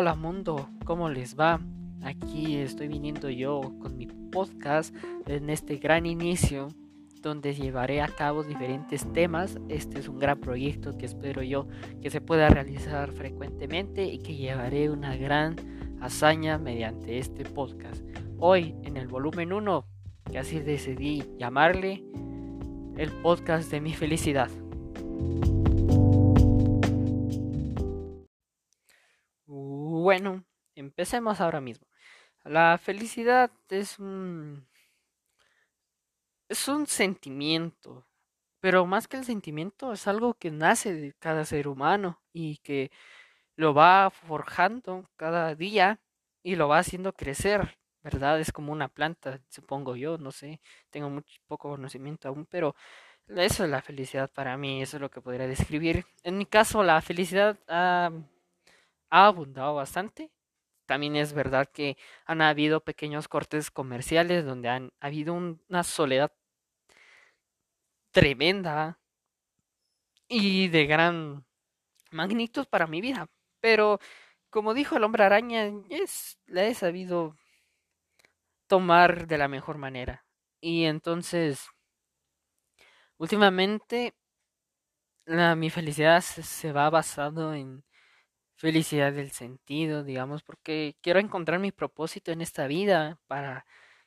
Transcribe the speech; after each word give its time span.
Hola 0.00 0.14
mundo, 0.14 0.68
¿cómo 0.84 1.08
les 1.08 1.36
va? 1.36 1.58
Aquí 2.04 2.58
estoy 2.58 2.86
viniendo 2.86 3.30
yo 3.30 3.60
con 3.80 3.96
mi 3.96 4.06
podcast 4.06 4.94
en 5.26 5.50
este 5.50 5.78
gran 5.78 6.06
inicio 6.06 6.68
donde 7.20 7.52
llevaré 7.52 8.00
a 8.00 8.06
cabo 8.06 8.44
diferentes 8.44 9.12
temas. 9.12 9.58
Este 9.68 9.98
es 9.98 10.06
un 10.06 10.20
gran 10.20 10.38
proyecto 10.38 10.96
que 10.96 11.06
espero 11.06 11.42
yo 11.42 11.66
que 12.00 12.10
se 12.10 12.20
pueda 12.20 12.48
realizar 12.48 13.10
frecuentemente 13.10 14.04
y 14.04 14.18
que 14.20 14.36
llevaré 14.36 14.88
una 14.88 15.16
gran 15.16 15.56
hazaña 16.00 16.58
mediante 16.58 17.18
este 17.18 17.42
podcast. 17.44 18.00
Hoy 18.38 18.76
en 18.84 18.96
el 18.96 19.08
volumen 19.08 19.52
1, 19.52 19.84
que 20.30 20.38
así 20.38 20.60
decidí 20.60 21.24
llamarle 21.40 22.04
el 22.96 23.10
podcast 23.20 23.68
de 23.72 23.80
mi 23.80 23.94
felicidad. 23.94 24.48
Bueno, 30.08 30.42
empecemos 30.74 31.38
ahora 31.38 31.60
mismo. 31.60 31.86
La 32.42 32.78
felicidad 32.78 33.50
es 33.68 33.98
un 33.98 34.66
es 36.48 36.66
un 36.66 36.86
sentimiento, 36.86 38.06
pero 38.58 38.86
más 38.86 39.06
que 39.06 39.18
el 39.18 39.26
sentimiento 39.26 39.92
es 39.92 40.08
algo 40.08 40.32
que 40.32 40.50
nace 40.50 40.94
de 40.94 41.12
cada 41.18 41.44
ser 41.44 41.68
humano 41.68 42.22
y 42.32 42.56
que 42.62 42.90
lo 43.54 43.74
va 43.74 44.08
forjando 44.10 45.10
cada 45.16 45.54
día 45.54 46.00
y 46.42 46.56
lo 46.56 46.68
va 46.68 46.78
haciendo 46.78 47.12
crecer, 47.12 47.78
¿verdad? 48.02 48.40
Es 48.40 48.50
como 48.50 48.72
una 48.72 48.88
planta, 48.88 49.42
supongo 49.50 49.94
yo, 49.94 50.16
no 50.16 50.32
sé, 50.32 50.62
tengo 50.88 51.10
mucho 51.10 51.38
poco 51.46 51.68
conocimiento 51.68 52.28
aún, 52.28 52.46
pero 52.46 52.74
eso 53.28 53.64
es 53.64 53.70
la 53.70 53.82
felicidad 53.82 54.30
para 54.32 54.56
mí, 54.56 54.80
eso 54.80 54.96
es 54.96 55.02
lo 55.02 55.10
que 55.10 55.20
podría 55.20 55.46
describir. 55.46 56.06
En 56.22 56.38
mi 56.38 56.46
caso, 56.46 56.82
la 56.82 57.02
felicidad 57.02 57.58
ha, 57.68 58.10
ha 59.10 59.26
abundado 59.26 59.74
bastante. 59.74 60.30
También 60.86 61.16
es 61.16 61.32
verdad 61.34 61.68
que 61.72 61.96
han 62.26 62.42
habido 62.42 62.82
pequeños 62.84 63.28
cortes 63.28 63.70
comerciales 63.70 64.44
donde 64.44 64.68
han 64.70 64.92
habido 65.00 65.34
una 65.34 65.84
soledad 65.84 66.32
tremenda 68.12 68.98
y 70.28 70.68
de 70.68 70.86
gran 70.86 71.44
magnitud 72.10 72.66
para 72.68 72.86
mi 72.86 73.00
vida. 73.00 73.28
Pero, 73.60 74.00
como 74.50 74.74
dijo 74.74 74.96
el 74.96 75.04
hombre 75.04 75.24
araña, 75.24 75.72
la 76.46 76.64
he 76.64 76.74
sabido 76.74 77.36
tomar 78.66 79.26
de 79.26 79.38
la 79.38 79.48
mejor 79.48 79.78
manera. 79.78 80.24
Y 80.60 80.84
entonces, 80.84 81.68
últimamente, 83.18 84.14
mi 85.56 85.70
felicidad 85.70 86.20
se, 86.22 86.42
se 86.42 86.72
va 86.72 86.90
basado 86.90 87.54
en 87.54 87.84
felicidad 88.58 89.12
del 89.12 89.30
sentido, 89.30 90.04
digamos, 90.04 90.42
porque 90.42 90.96
quiero 91.02 91.20
encontrar 91.20 91.60
mi 91.60 91.72
propósito 91.72 92.32
en 92.32 92.40
esta 92.42 92.66
vida 92.66 93.18
para 93.28 93.66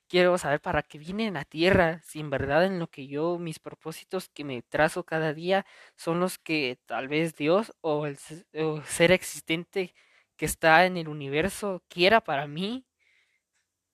quiero 0.09 0.37
saber 0.37 0.59
para 0.61 0.83
qué 0.83 0.99
vine 0.99 1.27
en 1.27 1.35
la 1.35 1.45
tierra, 1.45 2.01
si 2.03 2.19
en 2.19 2.29
verdad 2.29 2.65
en 2.65 2.79
lo 2.79 2.87
que 2.87 3.07
yo, 3.07 3.39
mis 3.39 3.59
propósitos 3.59 4.29
que 4.29 4.43
me 4.43 4.61
trazo 4.61 5.05
cada 5.05 5.33
día 5.33 5.65
son 5.95 6.19
los 6.19 6.37
que 6.37 6.79
tal 6.85 7.07
vez 7.07 7.35
Dios 7.35 7.73
o 7.81 8.05
el 8.05 8.17
ser 8.17 9.11
existente 9.13 9.93
que 10.35 10.45
está 10.45 10.85
en 10.85 10.97
el 10.97 11.07
universo 11.07 11.81
quiera 11.87 12.21
para 12.21 12.47
mí. 12.47 12.85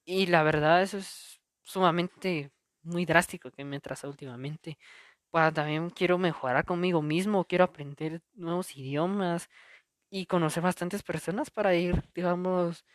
Y 0.05 0.27
la 0.27 0.43
verdad 0.43 0.81
eso 0.81 0.97
es 0.97 1.39
sumamente 1.63 2.51
muy 2.81 3.05
drástico 3.05 3.51
que 3.51 3.65
me 3.65 3.79
traza 3.79 4.07
últimamente. 4.07 4.77
Para 5.31 5.51
también 5.51 5.89
quiero 5.91 6.17
mejorar 6.17 6.65
conmigo 6.65 7.01
mismo, 7.01 7.45
quiero 7.45 7.65
aprender 7.65 8.21
nuevos 8.33 8.75
idiomas 8.77 9.49
y 10.09 10.25
conocer 10.27 10.63
bastantes 10.63 11.03
personas 11.03 11.49
para 11.51 11.75
ir, 11.75 12.03
digamos, 12.15 12.85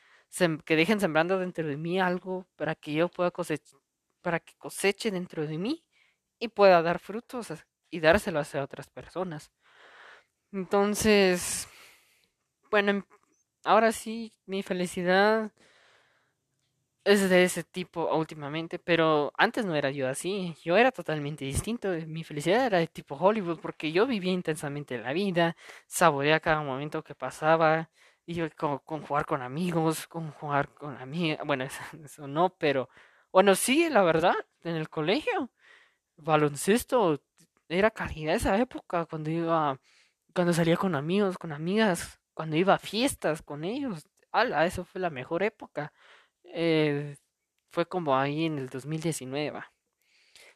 que 0.64 0.76
dejen 0.76 1.00
sembrando 1.00 1.38
dentro 1.38 1.66
de 1.66 1.76
mí 1.76 2.00
algo 2.00 2.46
para 2.56 2.74
que 2.74 2.94
yo 2.94 3.08
pueda 3.08 3.30
cosechar, 3.30 3.80
para 4.22 4.40
que 4.40 4.54
coseche 4.56 5.10
dentro 5.10 5.46
de 5.46 5.58
mí 5.58 5.84
y 6.38 6.48
pueda 6.48 6.82
dar 6.82 6.98
frutos 7.00 7.52
y 7.90 8.00
dárselo 8.00 8.40
a 8.40 8.62
otras 8.64 8.88
personas. 8.90 9.50
Entonces, 10.52 11.66
bueno, 12.70 12.90
em, 12.90 13.02
ahora 13.64 13.92
sí, 13.92 14.32
mi 14.46 14.62
felicidad 14.62 15.52
es 17.04 17.28
de 17.28 17.44
ese 17.44 17.64
tipo 17.64 18.14
últimamente, 18.14 18.78
pero 18.78 19.32
antes 19.36 19.64
no 19.64 19.74
era 19.74 19.90
yo 19.90 20.08
así, 20.08 20.54
yo 20.62 20.76
era 20.76 20.92
totalmente 20.92 21.44
distinto, 21.44 21.88
mi 22.06 22.24
felicidad 22.24 22.66
era 22.66 22.78
de 22.78 22.86
tipo 22.86 23.16
Hollywood 23.16 23.58
porque 23.60 23.92
yo 23.92 24.06
vivía 24.06 24.32
intensamente 24.32 24.98
la 24.98 25.12
vida, 25.12 25.56
saboreaba 25.86 26.40
cada 26.40 26.62
momento 26.62 27.02
que 27.02 27.14
pasaba, 27.14 27.90
y 28.26 28.48
con, 28.50 28.78
con, 28.80 29.02
jugar 29.02 29.26
con 29.26 29.42
amigos, 29.42 30.06
con 30.06 30.30
jugar 30.32 30.68
con 30.74 30.96
amigas, 30.96 31.40
bueno, 31.44 31.64
eso, 32.04 32.28
no, 32.28 32.50
pero 32.56 32.88
bueno, 33.32 33.54
sí, 33.54 33.88
la 33.90 34.02
verdad, 34.02 34.34
en 34.62 34.76
el 34.76 34.88
colegio, 34.88 35.50
baloncesto 36.16 37.20
era 37.68 37.90
calidad 37.90 38.34
esa 38.36 38.58
época, 38.58 39.06
cuando 39.06 39.30
iba, 39.30 39.80
cuando 40.34 40.52
salía 40.52 40.76
con 40.76 40.94
amigos, 40.94 41.38
con 41.38 41.52
amigas, 41.52 42.20
cuando 42.34 42.56
iba 42.56 42.74
a 42.74 42.78
fiestas 42.78 43.42
con 43.42 43.64
ellos, 43.64 44.06
ala, 44.32 44.66
eso 44.66 44.84
fue 44.84 45.00
la 45.00 45.10
mejor 45.10 45.42
época. 45.42 45.92
Eh, 46.44 47.16
fue 47.70 47.86
como 47.86 48.16
ahí 48.16 48.46
en 48.46 48.58
el 48.58 48.68
2019. 48.68 49.62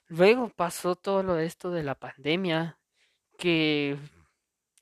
Luego 0.09 0.51
pasó 0.51 0.97
todo 0.97 1.23
lo 1.23 1.35
de 1.35 1.47
esto 1.47 1.71
de 1.71 1.83
la 1.83 1.95
pandemia, 1.97 2.79
que 3.39 3.99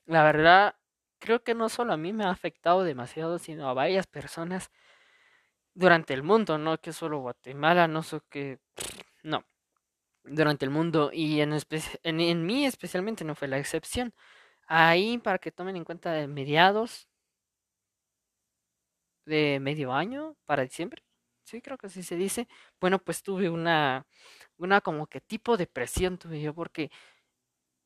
la 0.05 0.23
verdad 0.23 0.75
creo 1.19 1.43
que 1.43 1.55
no 1.55 1.69
solo 1.69 1.93
a 1.93 1.97
mí 1.97 2.13
me 2.13 2.25
ha 2.25 2.29
afectado 2.29 2.83
demasiado, 2.83 3.39
sino 3.39 3.69
a 3.69 3.73
varias 3.73 4.07
personas 4.07 4.71
durante 5.73 6.13
el 6.13 6.23
mundo, 6.23 6.57
no 6.57 6.79
que 6.79 6.93
solo 6.93 7.19
Guatemala, 7.19 7.87
no 7.87 8.03
sé 8.03 8.21
qué, 8.29 8.59
no, 9.23 9.43
durante 10.23 10.65
el 10.65 10.71
mundo 10.71 11.11
y 11.13 11.41
en, 11.41 11.53
en, 12.03 12.19
en, 12.21 12.45
mí 12.45 12.65
especialmente 12.65 13.23
no 13.25 13.35
fue 13.35 13.47
la 13.47 13.59
excepción. 13.59 14.13
Ahí, 14.67 15.19
para 15.19 15.39
que 15.39 15.51
tomen 15.51 15.75
en 15.75 15.85
cuenta, 15.85 16.11
de 16.13 16.27
mediados 16.27 17.07
de 19.25 19.59
medio 19.61 19.93
año, 19.93 20.35
para 20.45 20.63
diciembre, 20.63 21.03
sí, 21.45 21.61
creo 21.61 21.77
que 21.77 21.87
así 21.87 22.03
se 22.03 22.15
dice, 22.15 22.47
bueno, 22.81 22.99
pues 22.99 23.23
tuve 23.23 23.49
una, 23.49 24.05
una 24.57 24.81
como 24.81 25.07
que 25.07 25.21
tipo 25.21 25.57
de 25.57 25.67
presión 25.67 26.17
tuve 26.17 26.41
yo, 26.41 26.53
porque 26.55 26.91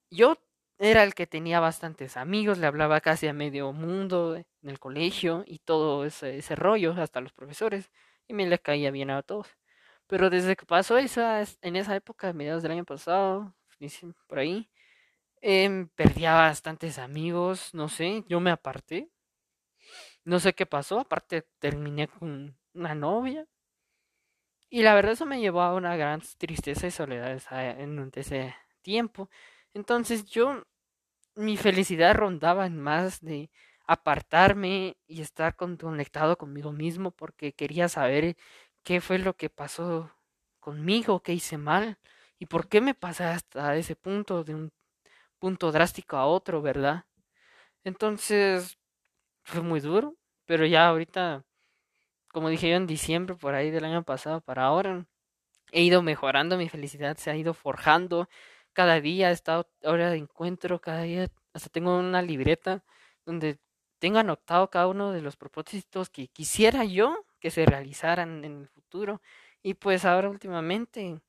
yo 0.10 0.38
era 0.78 1.04
el 1.04 1.14
que 1.14 1.28
tenía 1.28 1.60
bastantes 1.60 2.18
amigos, 2.18 2.58
le 2.58 2.68
hablaba 2.68 3.02
casi 3.02 3.28
a 3.28 3.34
medio 3.34 3.74
mundo 3.74 4.36
en 4.38 4.46
el 4.70 4.80
colegio 4.80 5.44
y 5.46 5.60
todo 5.60 6.06
ese, 6.06 6.38
ese 6.38 6.56
rollo, 6.56 6.94
hasta 6.98 7.22
los 7.22 7.34
profesores, 7.34 7.92
y 8.28 8.34
me 8.34 8.48
le 8.48 8.60
caía 8.60 8.92
bien 8.92 9.10
a 9.12 9.22
todos. 9.24 9.48
Pero 10.08 10.30
desde 10.30 10.56
que 10.56 10.66
pasó 10.66 10.98
esa, 10.98 11.44
en 11.62 11.76
esa 11.76 11.96
época, 11.96 12.34
mediados 12.34 12.64
del 12.64 12.72
año 12.74 12.86
pasado, 12.86 13.54
por 14.28 14.40
ahí, 14.40 14.70
eh, 15.42 15.88
perdía 15.96 16.34
bastantes 16.36 17.00
amigos, 17.00 17.74
no 17.74 17.90
sé, 17.90 18.26
yo 18.30 18.40
me 18.42 18.52
aparté. 18.52 19.10
No 20.30 20.40
sé 20.40 20.54
qué 20.54 20.66
pasó, 20.68 21.00
aparte 21.00 21.42
terminé 21.60 22.08
con 22.08 22.56
una 22.74 22.94
novia. 22.94 23.48
Y 24.70 24.84
la 24.84 24.94
verdad 24.94 25.14
eso 25.14 25.26
me 25.26 25.40
llevó 25.40 25.62
a 25.62 25.74
una 25.74 25.96
gran 25.96 26.22
tristeza 26.38 26.86
y 26.88 26.92
soledad 26.92 27.42
en 27.80 28.12
ese 28.14 28.56
tiempo. 28.82 29.30
Entonces 29.74 30.26
yo, 30.26 30.64
mi 31.36 31.58
felicidad 31.58 32.16
rondaba 32.16 32.68
en 32.68 32.80
más 32.80 33.22
de 33.22 33.52
apartarme 33.88 34.98
y 35.08 35.22
estar 35.22 35.56
conectado 35.56 36.38
conmigo 36.38 36.72
mismo 36.74 37.12
porque 37.12 37.54
quería 37.54 37.90
saber 37.90 38.38
qué 38.84 39.02
fue 39.02 39.20
lo 39.20 39.36
que 39.36 39.50
pasó 39.50 40.12
conmigo, 40.60 41.22
qué 41.24 41.34
hice 41.34 41.58
mal 41.58 42.00
y 42.40 42.48
por 42.48 42.70
qué 42.70 42.82
me 42.82 42.96
pasé 42.96 43.26
hasta 43.26 43.76
ese 43.78 43.96
punto, 43.96 44.44
de 44.44 44.56
un 44.56 44.72
punto 45.40 45.72
drástico 45.72 46.18
a 46.18 46.28
otro, 46.28 46.62
¿verdad? 46.62 47.06
Entonces 47.86 48.78
fue 49.44 49.62
muy 49.62 49.82
duro, 49.82 50.18
pero 50.50 50.66
ya 50.66 50.88
ahorita, 50.88 51.46
como 52.30 52.50
dije 52.50 52.72
yo 52.72 52.76
en 52.76 52.88
diciembre, 52.88 53.36
por 53.36 53.54
ahí 53.54 53.70
del 53.70 53.86
año 53.86 54.04
pasado 54.04 54.42
para 54.42 54.64
ahora, 54.66 55.06
he 55.72 55.84
ido 55.84 56.02
mejorando, 56.02 56.58
mi 56.58 56.68
felicidad 56.70 57.18
se 57.18 57.30
ha 57.30 57.36
ido 57.38 57.54
forjando, 57.54 58.28
cada 58.74 59.00
día 59.00 59.30
he 59.30 59.34
estado 59.34 59.70
hora 59.84 60.10
de 60.10 60.18
encuentro, 60.18 60.82
cada 60.82 61.04
día 61.04 61.28
hasta 61.54 61.70
tengo 61.70 61.96
una 62.00 62.24
libreta 62.24 62.84
donde 63.28 63.60
tengo 64.00 64.18
anotado 64.18 64.72
cada 64.72 64.88
uno 64.88 65.12
de 65.12 65.22
los 65.22 65.38
propósitos 65.38 66.10
que 66.10 66.30
quisiera 66.30 66.84
yo 66.84 67.28
que 67.40 67.52
se 67.52 67.68
realizaran 67.68 68.44
en 68.44 68.62
el 68.62 68.68
futuro. 68.70 69.22
Y 69.62 69.76
pues 69.76 70.04
ahora 70.04 70.30
últimamente 70.32 71.22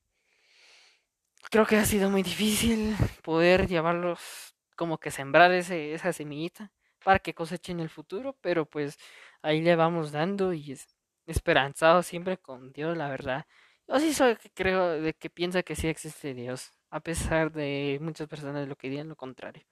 creo 1.50 1.66
que 1.66 1.76
ha 1.76 1.84
sido 1.84 2.08
muy 2.08 2.22
difícil 2.22 2.96
poder 3.22 3.68
llevarlos 3.68 4.54
como 4.76 4.96
que 4.96 5.10
sembrar 5.10 5.52
ese, 5.52 5.92
esa 5.92 6.14
semillita 6.14 6.72
para 7.04 7.18
que 7.20 7.34
cosechen 7.34 7.80
el 7.80 7.88
futuro, 7.90 8.36
pero 8.40 8.66
pues 8.66 8.98
ahí 9.42 9.60
le 9.62 9.76
vamos 9.76 10.12
dando 10.12 10.52
y 10.52 10.72
es 10.72 10.86
esperanzado 11.26 12.02
siempre 12.02 12.38
con 12.38 12.72
Dios, 12.72 12.96
la 12.96 13.08
verdad. 13.08 13.46
Yo 13.88 13.98
sí 14.00 14.14
soy 14.14 14.36
creo 14.54 15.00
de 15.00 15.14
que 15.14 15.30
piensa 15.30 15.62
que 15.62 15.76
sí 15.76 15.88
existe 15.88 16.34
Dios 16.34 16.72
a 16.90 17.00
pesar 17.00 17.52
de 17.52 17.98
muchas 18.00 18.28
personas 18.28 18.68
lo 18.68 18.76
que 18.76 18.88
digan 18.90 19.08
lo 19.08 19.16
contrario. 19.16 19.64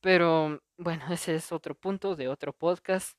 Pero 0.00 0.60
bueno, 0.78 1.04
ese 1.12 1.36
es 1.36 1.52
otro 1.52 1.74
punto 1.74 2.16
de 2.16 2.28
otro 2.28 2.52
podcast. 2.52 3.18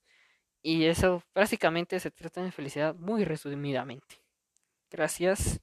Y 0.63 0.85
eso 0.85 1.23
básicamente 1.35 1.99
se 1.99 2.11
trata 2.11 2.43
de 2.43 2.51
felicidad 2.51 2.95
muy 2.95 3.23
resumidamente. 3.25 4.17
Gracias. 4.91 5.61